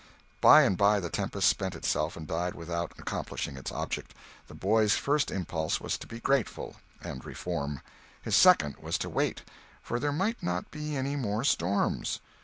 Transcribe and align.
By 0.41 0.63
and 0.63 0.79
by 0.79 0.99
the 0.99 1.11
tempest 1.11 1.47
spent 1.47 1.75
itself 1.75 2.17
and 2.17 2.25
died 2.25 2.55
without 2.55 2.91
accomplishing 2.97 3.55
its 3.55 3.71
object. 3.71 4.15
The 4.47 4.55
boy's 4.55 4.95
first 4.95 5.29
impulse 5.29 5.79
was 5.79 5.95
to 5.99 6.07
be 6.07 6.19
grateful, 6.19 6.77
and 7.03 7.23
reform. 7.23 7.81
His 8.19 8.35
second 8.35 8.77
was 8.77 8.97
to 8.97 9.09
wait—for 9.09 9.99
there 9.99 10.11
might 10.11 10.41
not 10.41 10.71
be 10.71 10.95
any 10.97 11.15
more 11.15 11.43
storms. 11.43 12.19